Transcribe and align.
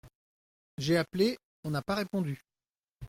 J'ai 0.79 0.97
appelé, 0.97 1.37
on 1.63 1.69
n'a 1.69 1.83
pas 1.83 1.93
répondu. 1.93 2.41